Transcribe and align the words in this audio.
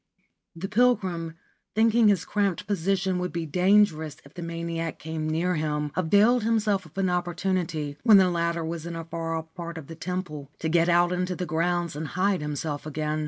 'The 0.63 0.67
pilgrim, 0.67 1.35
thinking 1.75 2.07
his 2.07 2.25
cramped 2.25 2.65
position 2.65 3.19
would 3.19 3.31
be 3.31 3.45
dangerous 3.45 4.17
if 4.25 4.33
the 4.33 4.41
maniac 4.41 4.97
came 4.97 5.29
near 5.29 5.53
him, 5.53 5.91
availed 5.95 6.41
himself 6.41 6.87
of 6.87 6.97
an 6.97 7.07
opportunity, 7.07 7.97
when 8.01 8.17
the 8.17 8.31
latter 8.31 8.65
was 8.65 8.87
in 8.87 8.95
a 8.95 9.05
far 9.05 9.35
off 9.35 9.53
part 9.53 9.77
of 9.77 9.85
the 9.85 9.95
temple, 9.95 10.49
to 10.57 10.69
get 10.69 10.89
out 10.89 11.11
into 11.11 11.35
the 11.35 11.45
grounds 11.45 11.95
and 11.95 12.07
hide 12.17 12.41
him 12.41 12.55
self 12.55 12.87
again. 12.87 13.19